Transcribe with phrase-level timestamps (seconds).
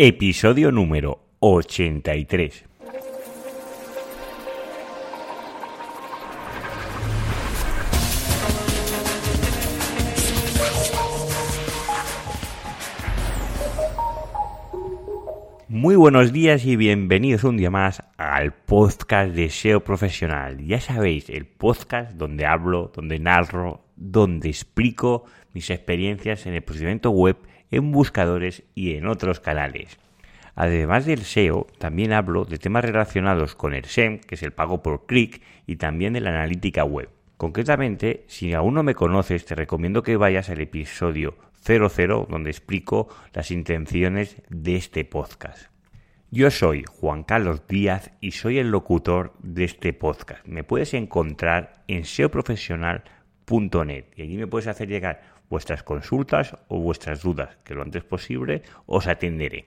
[0.00, 2.66] Episodio número 83.
[15.66, 20.64] Muy buenos días y bienvenidos un día más al podcast de SEO Profesional.
[20.64, 25.24] Ya sabéis, el podcast donde hablo, donde narro, donde explico
[25.54, 27.36] mis experiencias en el procedimiento web
[27.70, 29.98] en buscadores y en otros canales.
[30.54, 34.82] Además del SEO, también hablo de temas relacionados con el SEM, que es el pago
[34.82, 37.10] por clic, y también de la analítica web.
[37.36, 43.08] Concretamente, si aún no me conoces, te recomiendo que vayas al episodio 00, donde explico
[43.32, 45.70] las intenciones de este podcast.
[46.30, 50.44] Yo soy Juan Carlos Díaz y soy el locutor de este podcast.
[50.46, 57.22] Me puedes encontrar en seoprofesional.net y allí me puedes hacer llegar vuestras consultas o vuestras
[57.22, 59.66] dudas, que lo antes posible os atenderé.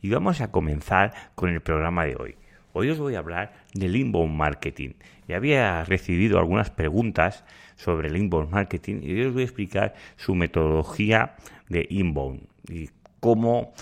[0.00, 2.36] Y vamos a comenzar con el programa de hoy.
[2.72, 4.94] Hoy os voy a hablar del inbound marketing.
[5.28, 7.44] Ya había recibido algunas preguntas
[7.76, 11.36] sobre el inbound marketing y hoy os voy a explicar su metodología
[11.68, 13.72] de inbound y cómo,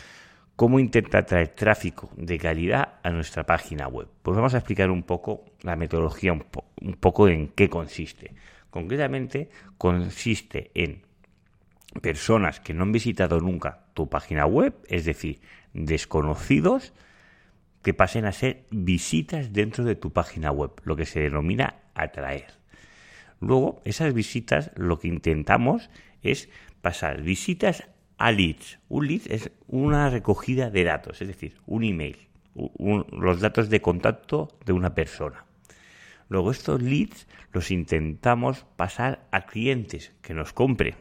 [0.56, 4.08] cómo intenta traer tráfico de calidad a nuestra página web.
[4.22, 6.44] Pues vamos a explicar un poco la metodología, un,
[6.82, 8.34] un poco en qué consiste.
[8.70, 11.02] Concretamente consiste en
[12.00, 15.40] personas que no han visitado nunca tu página web, es decir,
[15.74, 16.92] desconocidos,
[17.82, 22.46] que pasen a ser visitas dentro de tu página web, lo que se denomina atraer.
[23.40, 25.90] Luego, esas visitas lo que intentamos
[26.22, 26.48] es
[26.80, 28.78] pasar visitas a leads.
[28.88, 34.48] Un lead es una recogida de datos, es decir, un email, los datos de contacto
[34.64, 35.44] de una persona.
[36.28, 40.94] Luego estos leads los intentamos pasar a clientes que nos compren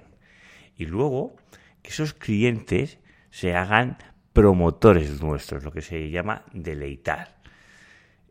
[0.82, 1.36] y luego
[1.84, 2.98] que esos clientes
[3.30, 3.98] se hagan
[4.34, 7.38] promotores nuestros, lo que se llama deleitar.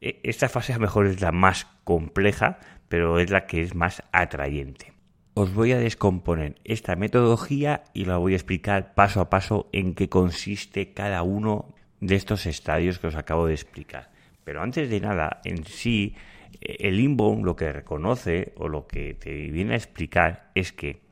[0.00, 3.74] E, esta fase a lo mejor es la más compleja, pero es la que es
[3.76, 4.92] más atrayente.
[5.34, 9.94] Os voy a descomponer esta metodología y la voy a explicar paso a paso en
[9.94, 14.10] qué consiste cada uno de estos estadios que os acabo de explicar.
[14.42, 16.16] Pero antes de nada, en sí,
[16.60, 21.09] el inbound lo que reconoce o lo que te viene a explicar es que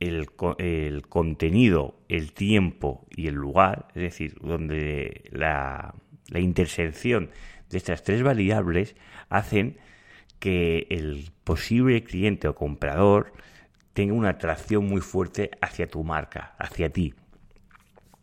[0.00, 5.94] el, el, contenido, el tiempo y el lugar, es decir, donde la,
[6.28, 7.30] la intersección
[7.70, 8.94] de estas tres variables
[9.28, 9.78] hacen
[10.38, 13.32] que el posible cliente o comprador
[13.92, 17.14] tenga una atracción muy fuerte hacia tu marca, hacia ti.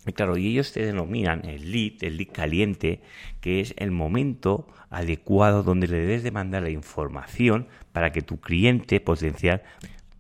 [0.05, 3.01] Y claro, y ellos te denominan el lead, el lead caliente,
[3.39, 8.39] que es el momento adecuado donde le debes de mandar la información para que tu
[8.39, 9.63] cliente potencial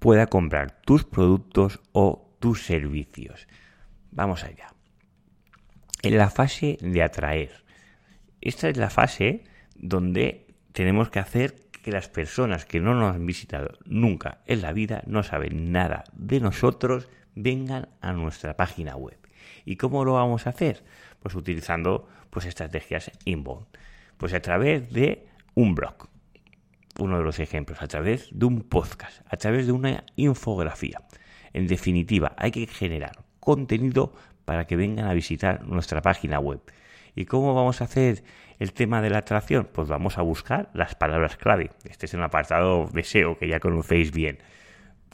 [0.03, 3.47] pueda comprar tus productos o tus servicios.
[4.11, 4.73] Vamos allá.
[6.01, 7.63] En la fase de atraer.
[8.41, 9.45] Esta es la fase
[9.77, 14.73] donde tenemos que hacer que las personas que no nos han visitado nunca en la
[14.73, 19.17] vida, no saben nada de nosotros, vengan a nuestra página web.
[19.63, 20.83] ¿Y cómo lo vamos a hacer?
[21.21, 23.67] Pues utilizando pues estrategias inbound.
[24.17, 26.09] Pues a través de un blog,
[26.99, 31.01] uno de los ejemplos, a través de un podcast, a través de una infografía.
[31.53, 34.13] En definitiva, hay que generar contenido
[34.45, 36.61] para que vengan a visitar nuestra página web.
[37.15, 38.23] ¿Y cómo vamos a hacer
[38.59, 39.69] el tema de la atracción?
[39.71, 41.71] Pues vamos a buscar las palabras clave.
[41.83, 44.39] Este es un apartado de SEO que ya conocéis bien.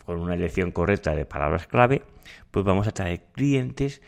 [0.05, 2.03] Con una elección correcta de palabras clave,
[2.51, 4.01] pues vamos a traer clientes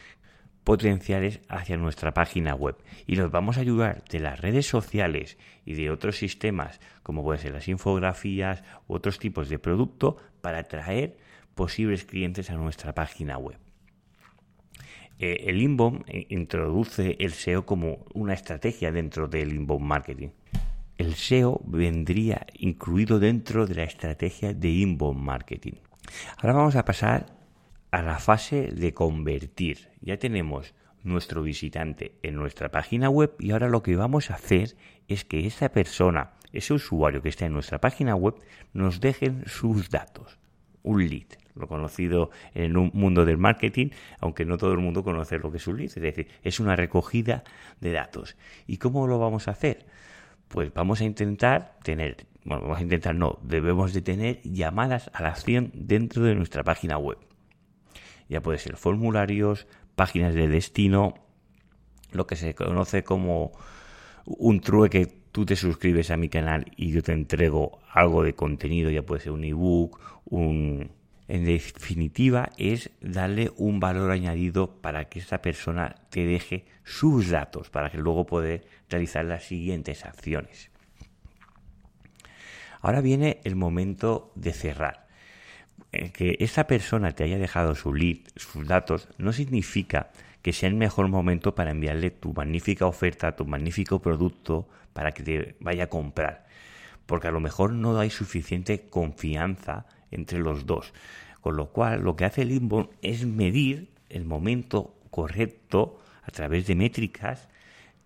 [0.63, 2.75] potenciales hacia nuestra página web
[3.07, 7.41] y nos vamos a ayudar de las redes sociales y de otros sistemas como pueden
[7.41, 11.17] ser las infografías u otros tipos de producto para atraer
[11.55, 13.57] posibles clientes a nuestra página web.
[15.19, 20.29] Eh, el inbound eh, introduce el SEO como una estrategia dentro del inbound marketing.
[20.97, 25.73] El SEO vendría incluido dentro de la estrategia de inbound marketing.
[26.37, 27.40] Ahora vamos a pasar
[27.91, 29.89] a la fase de convertir.
[29.99, 34.75] Ya tenemos nuestro visitante en nuestra página web y ahora lo que vamos a hacer
[35.07, 38.35] es que esa persona, ese usuario que está en nuestra página web,
[38.73, 40.39] nos dejen sus datos.
[40.83, 43.89] Un lead, lo conocido en un mundo del marketing,
[44.19, 46.77] aunque no todo el mundo conoce lo que es un lead, es decir, es una
[46.77, 47.43] recogida
[47.81, 48.37] de datos.
[48.67, 49.85] ¿Y cómo lo vamos a hacer?
[50.47, 55.23] Pues vamos a intentar tener, bueno, vamos a intentar no, debemos de tener llamadas a
[55.23, 57.17] la acción dentro de nuestra página web
[58.31, 61.15] ya puede ser formularios, páginas de destino,
[62.13, 63.51] lo que se conoce como
[64.25, 65.05] un trueque.
[65.33, 69.21] Tú te suscribes a mi canal y yo te entrego algo de contenido, ya puede
[69.21, 70.91] ser un ebook, un
[71.27, 77.69] En definitiva, es darle un valor añadido para que esa persona te deje sus datos,
[77.69, 80.71] para que luego pueda realizar las siguientes acciones.
[82.81, 85.07] Ahora viene el momento de cerrar.
[85.93, 90.11] Eh, que esa persona te haya dejado su lead, sus datos, no significa
[90.41, 95.23] que sea el mejor momento para enviarle tu magnífica oferta, tu magnífico producto para que
[95.23, 96.45] te vaya a comprar.
[97.05, 100.93] Porque a lo mejor no hay suficiente confianza entre los dos.
[101.41, 106.67] Con lo cual, lo que hace el inbound es medir el momento correcto a través
[106.67, 107.49] de métricas,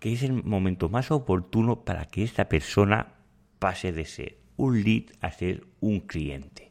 [0.00, 3.14] que es el momento más oportuno para que esta persona
[3.58, 6.65] pase de ser un lead a ser un cliente.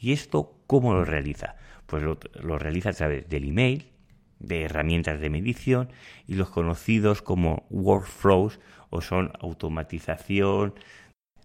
[0.00, 1.56] ¿Y esto cómo lo realiza?
[1.86, 3.92] Pues lo, realiza a través del email,
[4.38, 5.90] de herramientas de medición
[6.26, 8.58] y los conocidos como workflows
[8.88, 10.74] o son automatización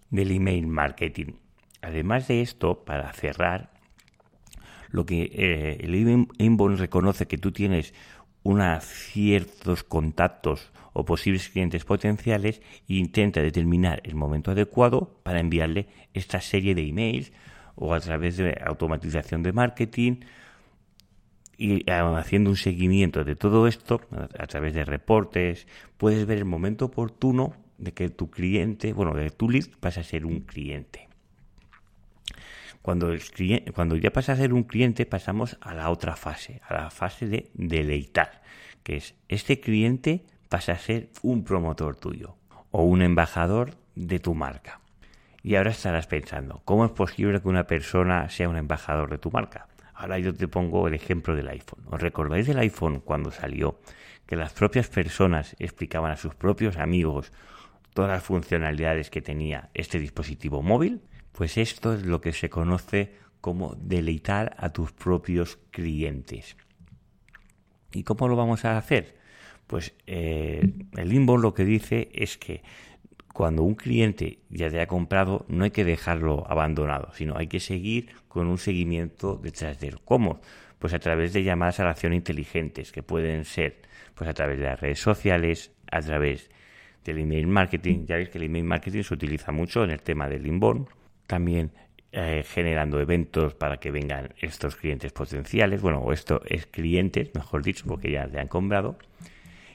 [0.08, 1.34] del email marketing.
[1.82, 3.70] Además de esto, para cerrar,
[4.88, 5.94] lo que eh, el
[6.38, 7.92] inbound reconoce que tú tienes
[8.42, 15.88] unos ciertos contactos o posibles clientes potenciales e intenta determinar el momento adecuado para enviarle
[16.14, 17.32] esta serie de emails
[17.76, 20.16] o a través de automatización de marketing
[21.58, 24.00] y haciendo un seguimiento de todo esto
[24.38, 29.30] a través de reportes, puedes ver el momento oportuno de que tu cliente, bueno, de
[29.30, 31.08] tu lead pasa a ser un cliente.
[32.82, 36.60] Cuando, el cliente, cuando ya pasa a ser un cliente, pasamos a la otra fase,
[36.68, 38.42] a la fase de deleitar,
[38.82, 42.36] que es este cliente pasa a ser un promotor tuyo
[42.70, 44.80] o un embajador de tu marca.
[45.46, 49.30] Y ahora estarás pensando, ¿cómo es posible que una persona sea un embajador de tu
[49.30, 49.68] marca?
[49.94, 51.84] Ahora yo te pongo el ejemplo del iPhone.
[51.86, 53.78] ¿Os recordáis del iPhone cuando salió?
[54.26, 57.30] Que las propias personas explicaban a sus propios amigos
[57.94, 61.02] todas las funcionalidades que tenía este dispositivo móvil.
[61.30, 66.56] Pues esto es lo que se conoce como deleitar a tus propios clientes.
[67.92, 69.16] ¿Y cómo lo vamos a hacer?
[69.68, 72.64] Pues eh, el inbound lo que dice es que
[73.36, 77.60] cuando un cliente ya te ha comprado, no hay que dejarlo abandonado, sino hay que
[77.60, 79.98] seguir con un seguimiento detrás de él.
[80.06, 80.40] ¿Cómo?
[80.78, 83.82] Pues a través de llamadas a la acción inteligentes, que pueden ser
[84.14, 86.48] pues a través de las redes sociales, a través
[87.04, 88.06] del email marketing.
[88.06, 90.86] Ya veis que el email marketing se utiliza mucho en el tema del inbound.
[91.26, 91.72] También
[92.12, 97.62] eh, generando eventos para que vengan estos clientes potenciales, bueno, o esto es clientes, mejor
[97.62, 98.96] dicho, porque ya te han comprado.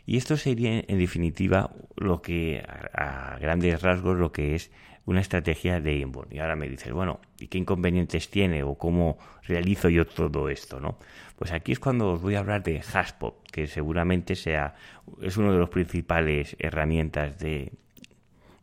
[0.06, 2.64] Y esto sería, en definitiva, lo que,
[2.94, 4.72] a, grandes rasgos, lo que es
[5.06, 6.34] una estrategia de inbound.
[6.34, 10.80] Y ahora me dices, bueno, ¿y qué inconvenientes tiene o cómo realizo yo todo esto,
[10.80, 10.98] no?
[11.38, 14.76] Pues aquí es cuando os voy a hablar de Haspop, que seguramente sea
[15.22, 17.72] es una de las principales herramientas de,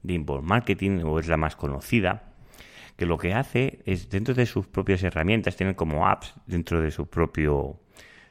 [0.03, 2.29] de inbound marketing o es la más conocida
[2.99, 6.91] que lo que hace es dentro de sus propias herramientas, tienen como apps dentro de
[6.91, 7.79] su propio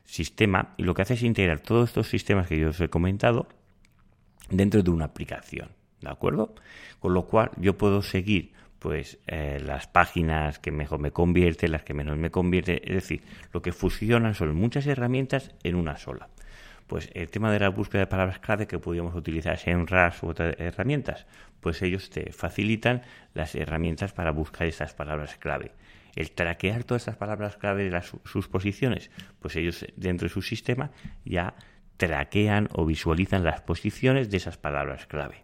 [0.08, 3.48] sistema y lo que hace es integrar todos estos sistemas que yo os he comentado
[4.50, 5.70] dentro de una aplicación,
[6.02, 6.56] ¿de acuerdo?
[7.00, 11.84] Con lo cual yo puedo seguir pues eh, las páginas que mejor me convierte, las
[11.84, 16.30] que menos me convierte, es decir, lo que fusionan son muchas herramientas en una sola.
[16.86, 20.28] Pues el tema de la búsqueda de palabras clave que podríamos utilizar en RAS u
[20.28, 21.26] otras herramientas,
[21.60, 23.02] pues ellos te facilitan
[23.34, 25.74] las herramientas para buscar esas palabras clave
[26.18, 30.42] el traquear todas esas palabras clave de las, sus posiciones, pues ellos dentro de su
[30.42, 30.90] sistema
[31.26, 31.54] ya
[31.98, 35.44] traquean o visualizan las posiciones de esas palabras clave.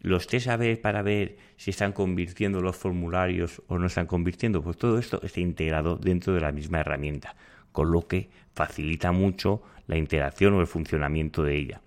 [0.00, 4.62] Los test a ver para ver si están convirtiendo los formularios o no están convirtiendo,
[4.62, 7.36] pues todo esto está integrado dentro de la misma herramienta,
[7.70, 11.80] con lo que facilita mucho la interacción o el funcionamiento de ella.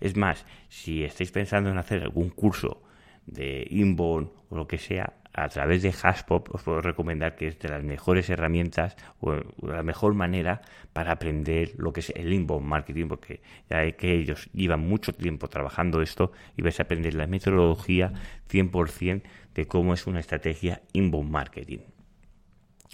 [0.00, 2.82] Es más, si estáis pensando en hacer algún curso
[3.26, 7.58] de inbound o lo que sea, a través de Hashpop os puedo recomendar que es
[7.58, 10.62] de las mejores herramientas o la mejor manera
[10.94, 15.48] para aprender lo que es el inbound marketing, porque ya que ellos llevan mucho tiempo
[15.48, 18.14] trabajando esto y vais a aprender la metodología
[18.48, 19.22] 100%
[19.54, 21.80] de cómo es una estrategia inbound marketing.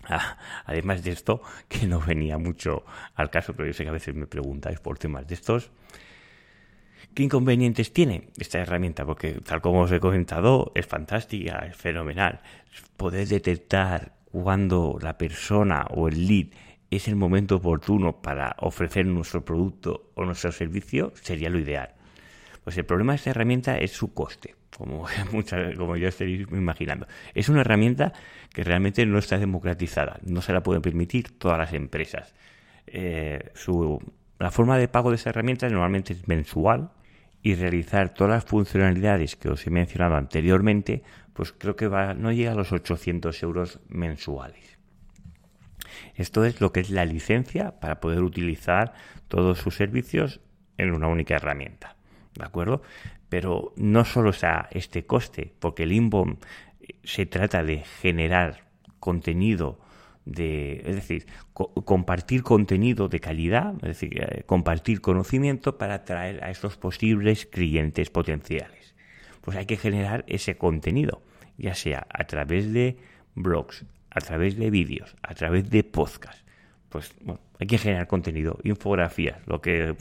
[0.09, 2.85] Ah, además de esto, que no venía mucho
[3.15, 5.71] al caso, pero yo sé que a veces me preguntáis por temas de estos,
[7.15, 9.05] ¿Qué inconvenientes tiene esta herramienta?
[9.05, 12.41] Porque tal como os he comentado, es fantástica, es fenomenal.
[12.97, 16.47] Poder detectar cuando la persona o el lead
[16.91, 21.91] es el momento oportuno para ofrecer nuestro producto o nuestro servicio sería lo ideal.
[22.65, 25.07] Pues el problema de esta herramienta es su coste, como,
[25.77, 27.07] como ya estaréis imaginando.
[27.35, 28.15] Es una herramienta
[28.55, 32.35] que realmente no está democratizada, no se la pueden permitir todas las empresas.
[32.87, 33.53] Eh,
[34.39, 36.91] la forma de pago de esta herramienta normalmente es mensual,
[37.43, 42.33] y realizar todas las funcionalidades que os he mencionado anteriormente, pues creo que va, no
[42.33, 44.79] llega a los 800 euros mensuales.
[46.15, 48.95] Esto es lo que es la licencia para poder utilizar
[49.29, 50.41] todos sus servicios
[50.79, 51.97] en una única herramienta.
[52.35, 52.83] ¿De acuerdo?
[53.29, 56.39] Pero no solo está este coste, porque el inbound
[57.05, 58.65] se trata de generar
[59.01, 59.81] contenido
[60.25, 66.51] de, es decir, compartir contenido de calidad, es decir, eh, compartir conocimiento para atraer a
[66.51, 68.95] estos posibles clientes potenciales.
[69.41, 71.23] Pues hay que generar ese contenido,
[71.59, 72.97] ya sea a través de
[73.35, 76.45] blogs, a través de vídeos, a través de podcasts.
[76.89, 79.97] Pues bueno, hay que generar contenido, infografías, lo que,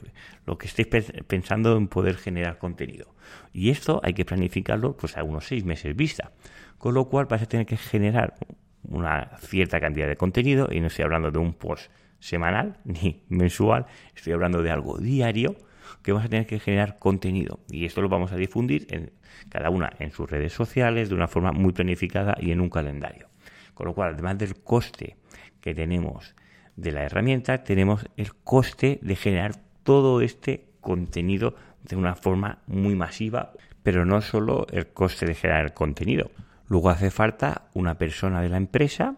[0.46, 3.16] lo que estéis pensando en poder generar contenido.
[3.54, 6.32] Y esto hay que planificarlo pues a unos seis meses vista.
[6.78, 8.36] Con lo cual vas a tener que generar
[8.84, 13.86] una cierta cantidad de contenido y no estoy hablando de un post semanal ni mensual,
[14.16, 15.56] estoy hablando de algo diario
[16.04, 19.12] que vamos a tener que generar contenido y esto lo vamos a difundir en
[19.50, 23.28] cada una en sus redes sociales de una forma muy planificada y en un calendario.
[23.74, 25.18] Con lo cual, además del coste
[25.60, 26.36] que tenemos
[26.76, 32.96] de la herramienta, tenemos el coste de generar todo este contenido de una forma muy
[32.96, 36.32] masiva, pero no solo el coste de generar contenido,
[36.72, 39.18] Luego hace falta una persona de la empresa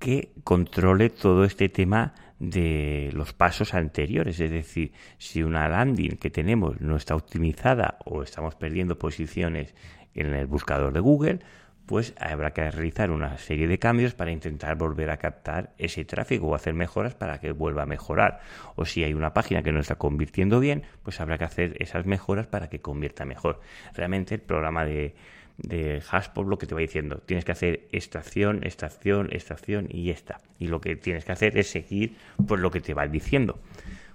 [0.00, 6.30] que controle todo este tema de los pasos anteriores, es decir, si una landing que
[6.30, 9.72] tenemos no está optimizada o estamos perdiendo posiciones
[10.14, 11.38] en el buscador de Google,
[11.86, 16.48] pues habrá que realizar una serie de cambios para intentar volver a captar ese tráfico
[16.48, 18.40] o hacer mejoras para que vuelva a mejorar.
[18.74, 22.04] O si hay una página que no está convirtiendo bien, pues habrá que hacer esas
[22.04, 23.60] mejoras para que convierta mejor.
[23.92, 25.14] Realmente el programa de,
[25.56, 27.22] de Haspop lo que te va diciendo.
[27.24, 30.40] Tienes que hacer estación, estación, estación y esta.
[30.58, 33.60] Y lo que tienes que hacer es seguir pues lo que te va diciendo.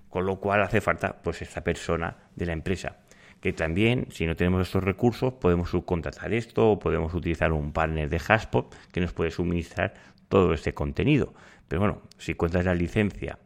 [0.09, 2.97] Con lo cual hace falta pues esta persona de la empresa.
[3.41, 8.09] Que también, si no tenemos estos recursos, podemos subcontratar esto o podemos utilizar un partner
[8.09, 9.93] de Haspop que nos puede suministrar
[10.27, 11.33] todo este contenido.
[11.67, 13.39] Pero bueno, si cuentas la licencia,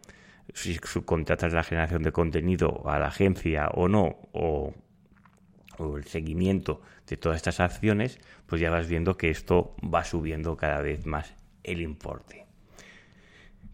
[0.53, 4.73] si subcontratas la generación de contenido a la agencia o no, o
[5.95, 10.81] el seguimiento de todas estas acciones, pues ya vas viendo que esto va subiendo cada
[10.81, 12.45] vez más el importe.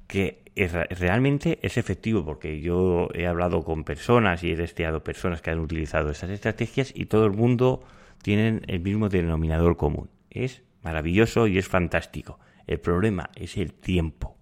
[0.08, 0.44] Que
[0.90, 5.60] realmente es efectivo, porque yo he hablado con personas y he testeado personas que han
[5.60, 7.84] utilizado estas estrategias y todo el mundo
[8.22, 10.10] tiene el mismo denominador común.
[10.30, 12.40] Es maravilloso y es fantástico.
[12.66, 14.39] El problema es el tiempo.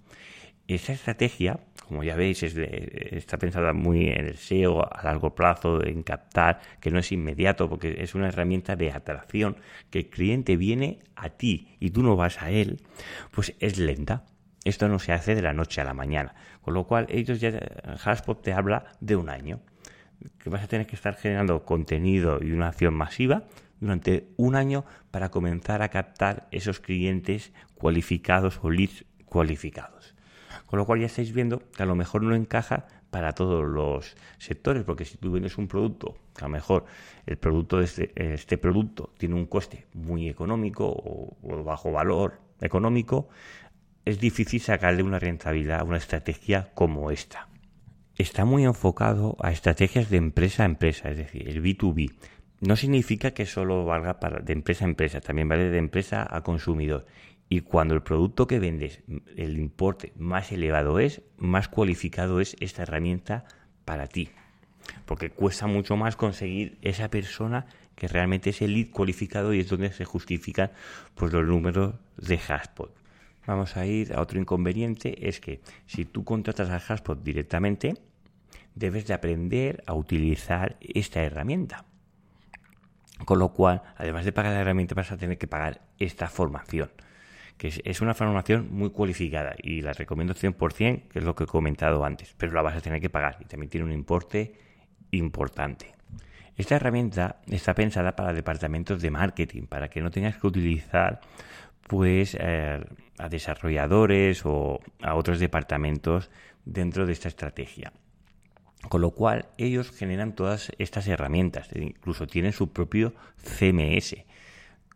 [0.68, 6.04] Esa estrategia como ya veis, está pensada muy en el SEO a largo plazo, en
[6.04, 9.56] captar, que no es inmediato, porque es una herramienta de atracción,
[9.90, 12.82] que el cliente viene a ti y tú no vas a él,
[13.32, 14.26] pues es lenta.
[14.66, 16.36] Esto no se hace de la noche a la mañana.
[16.62, 17.58] Con lo cual, ellos ya,
[18.04, 19.62] Haspot te habla de un año,
[20.40, 23.44] que vas a tener que estar generando contenido y una acción masiva
[23.80, 30.17] durante un año para comenzar a captar esos clientes cualificados o leads cualificados.
[30.66, 34.16] Con lo cual ya estáis viendo que a lo mejor no encaja para todos los
[34.38, 36.86] sectores, porque si tú vendes un producto, que a lo mejor
[37.26, 42.40] el producto de este, este producto tiene un coste muy económico o, o, bajo valor
[42.62, 43.30] económico,
[44.06, 47.48] es difícil sacarle una rentabilidad a una estrategia como esta.
[48.18, 52.14] Está muy enfocado a estrategias de empresa a empresa, es decir, el B2B.
[52.62, 56.42] No significa que solo valga para, de empresa a empresa, también vale de empresa a
[56.42, 57.06] consumidor.
[57.50, 59.02] Y cuando el producto que vendes,
[59.36, 63.46] el importe más elevado es, más cualificado es esta herramienta
[63.86, 64.30] para ti.
[65.06, 69.70] Porque cuesta mucho más conseguir esa persona que realmente es el lead cualificado y es
[69.70, 70.72] donde se justifican
[71.16, 72.94] pues, los números de Haspot.
[73.46, 77.94] Vamos a ir a otro inconveniente, es que si tú contratas a Haspot directamente,
[78.76, 81.86] debes de aprender a utilizar esta herramienta.
[83.24, 86.92] Con lo cual, además de pagar la herramienta, vas a tener que pagar esta formación
[87.58, 91.48] que es una formación muy cualificada y la recomiendo 100%, que es lo que he
[91.48, 94.54] comentado antes, pero la vas a tener que pagar y también tiene un importe
[95.12, 95.94] importante.
[96.56, 101.22] Esta herramienta está pensada para departamentos de marketing, para que no tengas que utilizar
[101.88, 102.84] pues eh,
[103.18, 106.30] a desarrolladores o a otros departamentos
[106.66, 107.94] dentro de esta estrategia.
[108.90, 114.16] Con lo cual ellos generan todas estas herramientas, incluso tienen su propio CMS,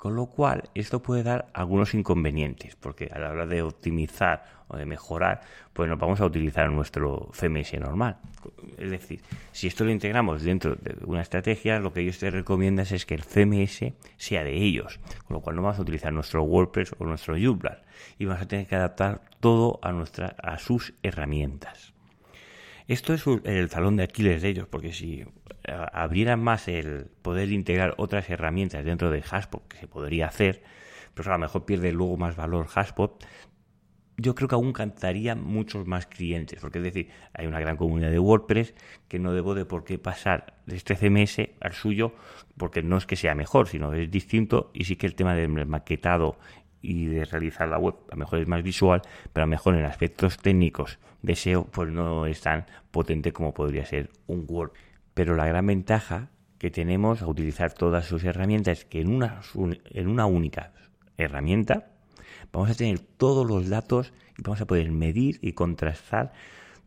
[0.01, 4.75] con lo cual, esto puede dar algunos inconvenientes, porque a la hora de optimizar o
[4.75, 5.41] de mejorar,
[5.73, 8.17] pues nos vamos a utilizar nuestro CMS normal.
[8.79, 12.87] Es decir, si esto lo integramos dentro de una estrategia, lo que ellos te recomiendan
[12.89, 16.41] es que el CMS sea de ellos, con lo cual no vamos a utilizar nuestro
[16.41, 17.83] WordPress o nuestro Joomla
[18.17, 21.93] y vamos a tener que adaptar todo a, nuestra, a sus herramientas.
[22.91, 25.23] Esto es el talón de Aquiles de ellos, porque si
[25.93, 30.61] abrieran más el poder integrar otras herramientas dentro de Haspot, que se podría hacer,
[31.13, 33.25] pues a lo mejor pierde luego más valor Haspot,
[34.17, 38.11] yo creo que aún cantaría muchos más clientes, porque es decir, hay una gran comunidad
[38.11, 38.73] de WordPress
[39.07, 42.13] que no debo de por qué pasar de este CMS al suyo,
[42.57, 45.65] porque no es que sea mejor, sino es distinto y sí que el tema del
[45.65, 46.37] maquetado
[46.81, 49.01] y de realizar la web, a lo mejor es más visual,
[49.33, 53.53] pero a lo mejor en aspectos técnicos de SEO, pues no es tan potente como
[53.53, 54.71] podría ser un Word.
[55.13, 59.41] Pero la gran ventaja que tenemos a utilizar todas sus herramientas es que en una,
[59.85, 60.73] en una única
[61.17, 61.91] herramienta
[62.51, 66.33] vamos a tener todos los datos y vamos a poder medir y contrastar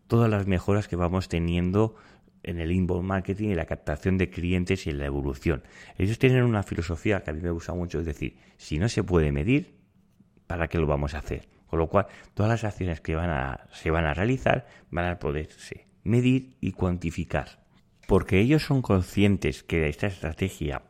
[0.06, 1.96] todas las mejoras que vamos teniendo
[2.44, 5.62] en el inbound marketing y la captación de clientes y en la evolución.
[5.98, 9.02] Ellos tienen una filosofía que a mí me gusta mucho, es decir, si no se
[9.02, 9.74] puede medir,
[10.54, 11.48] ¿para qué lo vamos a hacer?
[11.66, 15.18] Con lo cual, todas las acciones que van a, se van a realizar van a
[15.18, 17.58] poderse medir y cuantificar.
[18.06, 20.82] Porque ellos son conscientes que esta estrategia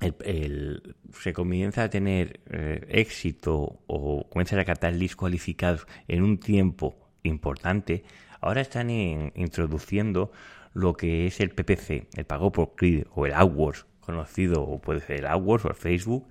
[0.00, 8.02] se comienza a tener eh, éxito o comienza a leads cualificados en un tiempo importante,
[8.40, 10.32] ahora están introduciendo
[10.74, 14.98] lo que es el PPC, el pago por clic o el AdWords, conocido o puede
[14.98, 16.26] ser el AdWords o el Facebook,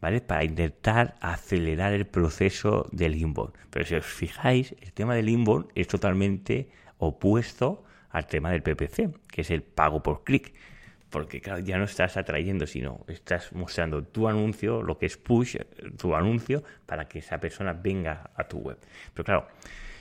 [0.00, 0.20] ¿vale?
[0.20, 3.52] Para intentar acelerar el proceso del inbound.
[3.70, 9.10] Pero si os fijáis, el tema del inbound es totalmente opuesto al tema del PPC,
[9.28, 10.54] que es el pago por clic.
[11.10, 15.56] Porque claro, ya no estás atrayendo, sino estás mostrando tu anuncio, lo que es push,
[15.96, 18.78] tu anuncio, para que esa persona venga a tu web.
[19.14, 19.48] Pero claro,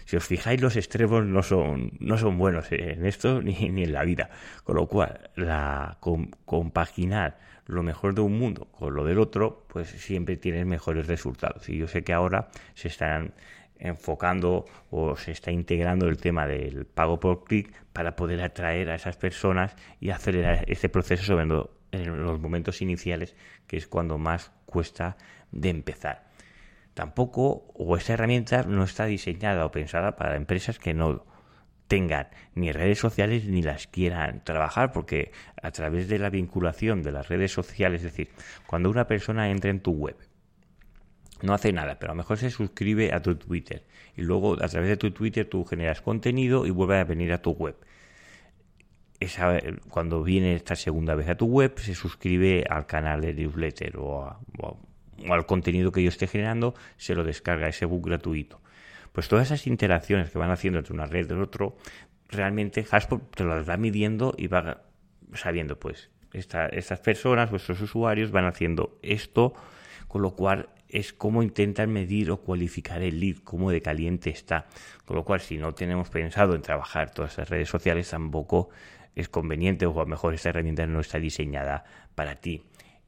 [0.03, 3.93] si os fijáis, los extremos no son, no son buenos en esto ni, ni en
[3.93, 4.29] la vida.
[4.63, 5.97] Con lo cual, la
[6.45, 11.69] compaginar lo mejor de un mundo con lo del otro, pues siempre tienes mejores resultados.
[11.69, 13.33] Y yo sé que ahora se están
[13.79, 18.95] enfocando o se está integrando el tema del pago por clic para poder atraer a
[18.95, 23.35] esas personas y acelerar este proceso sobre todo en los momentos iniciales
[23.67, 25.17] que es cuando más cuesta
[25.51, 26.27] de empezar.
[26.93, 31.25] Tampoco o esta herramienta no está diseñada o pensada para empresas que no
[31.87, 37.11] tengan ni redes sociales ni las quieran trabajar, porque a través de la vinculación de
[37.11, 38.29] las redes sociales, es decir,
[38.65, 40.17] cuando una persona entra en tu web,
[41.41, 43.83] no hace nada, pero a lo mejor se suscribe a tu Twitter
[44.15, 47.41] y luego a través de tu Twitter tú generas contenido y vuelve a venir a
[47.41, 47.75] tu web.
[49.19, 49.59] Esa,
[49.89, 54.37] cuando viene esta segunda vez a tu web, se suscribe al canal de newsletter o,
[54.59, 54.77] o
[55.29, 58.61] al contenido que yo esté generando, se lo descarga ese book gratuito.
[59.17, 61.75] Pues todas esas interacciones que van haciendo entre una red y otro,
[62.29, 64.83] realmente Hasport te las va midiendo y va
[65.33, 69.55] sabiendo, pues, estas personas, vuestros usuarios, van haciendo esto,
[70.07, 74.67] con lo cual es cómo intentan medir o cualificar el lead, cómo de caliente está.
[75.03, 78.69] Con lo cual, si no tenemos pensado en trabajar todas esas redes sociales, tampoco
[79.15, 82.65] es conveniente o a lo mejor esta herramienta no está diseñada para ti.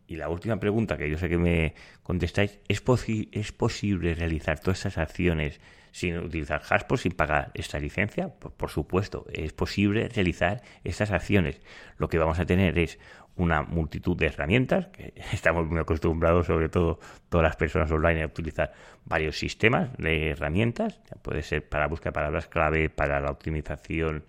[0.10, 2.84] Y la última pregunta que yo sé que me contestáis, ¿es,
[3.32, 8.34] ¿es posible realizar todas esas acciones sin utilizar Hasport, sin pagar esta licencia?
[8.40, 11.62] Pues, por supuesto, es posible realizar estas acciones.
[11.98, 12.98] Lo que vamos a tener es
[13.36, 18.26] una multitud de herramientas, que estamos muy acostumbrados, sobre todo todas las personas online, a
[18.26, 18.74] utilizar
[19.06, 21.00] varios sistemas de herramientas.
[21.22, 24.24] Puede ser para buscar palabras clave, para la optimización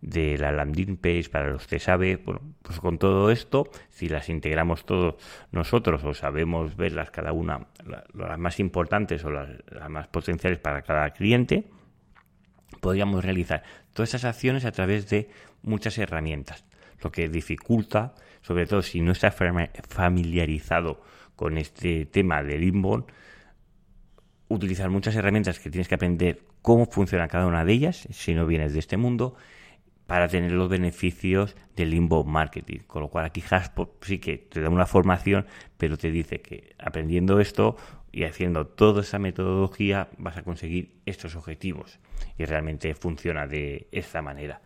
[0.00, 4.84] de la landing page para los sabe, bueno, pues con todo esto, si las integramos
[4.84, 5.16] todos
[5.50, 7.66] nosotros o sabemos verlas cada una,
[8.14, 9.48] las más importantes o las,
[9.88, 11.64] más potenciales para cada cliente,
[12.80, 15.30] podríamos realizar todas esas acciones a través de
[15.62, 16.64] muchas herramientas,
[17.02, 19.34] lo que dificulta, sobre todo si no estás
[19.88, 21.02] familiarizado
[21.34, 23.04] con este tema del inbound,
[24.48, 28.46] utilizar muchas herramientas que tienes que aprender cómo funciona cada una de ellas, si no
[28.46, 29.36] vienes de este mundo,
[30.08, 32.78] para tener los beneficios del limbo marketing.
[32.86, 35.44] Con lo cual aquí Hasport sí que te da una formación,
[35.76, 37.76] pero te dice que aprendiendo esto
[38.10, 41.98] y haciendo toda esa metodología vas a conseguir estos objetivos.
[42.38, 44.62] Y realmente funciona de esta manera.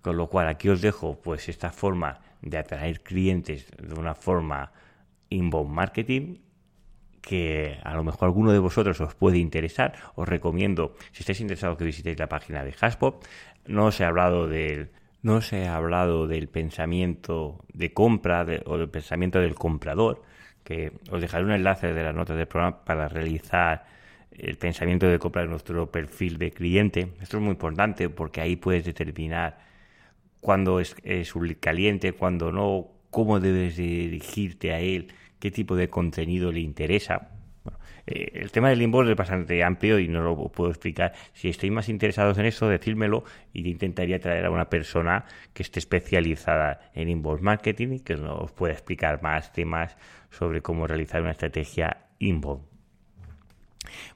[0.00, 4.72] Con lo cual aquí os dejo pues esta forma de atraer clientes de una forma
[5.28, 6.38] inbound marketing
[7.22, 9.94] que a lo mejor alguno de vosotros os puede interesar.
[10.16, 13.24] Os recomiendo, si estáis interesados, que visitéis la página de Haspop.
[13.66, 14.90] No os he hablado del,
[15.22, 20.22] no hablado del pensamiento de compra o del pensamiento del comprador,
[20.64, 23.84] que os dejaré un enlace de las notas del programa para realizar
[24.32, 27.12] el pensamiento de compra de nuestro perfil de cliente.
[27.20, 29.58] Esto es muy importante porque ahí puedes determinar
[30.40, 35.90] cuándo es, es un caliente, cuándo no, cómo debes dirigirte a él qué tipo de
[35.90, 37.30] contenido le interesa.
[38.06, 41.14] Eh, el tema del inbox es bastante amplio y no lo puedo explicar.
[41.32, 45.80] Si estáis más interesados en eso, decírmelo y intentaría traer a una persona que esté
[45.80, 49.96] especializada en inbox marketing y que nos pueda explicar más temas
[50.30, 52.71] sobre cómo realizar una estrategia inbox.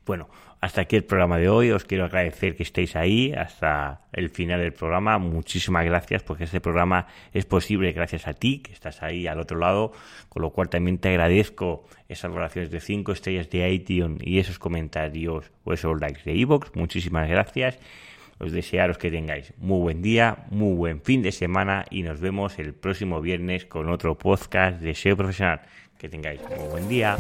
[0.05, 0.29] Bueno,
[0.61, 1.71] hasta aquí el programa de hoy.
[1.71, 5.19] Os quiero agradecer que estéis ahí hasta el final del programa.
[5.19, 9.59] Muchísimas gracias porque este programa es posible gracias a ti que estás ahí al otro
[9.59, 9.93] lado.
[10.29, 14.59] Con lo cual también te agradezco esas valoraciones de 5 estrellas de iTunes y esos
[14.59, 16.75] comentarios o esos likes de iVoox.
[16.75, 17.79] Muchísimas gracias.
[18.39, 22.59] Os desearos que tengáis muy buen día, muy buen fin de semana y nos vemos
[22.59, 25.63] el próximo viernes con otro podcast de SEO profesional.
[25.99, 27.17] Que tengáis muy buen día.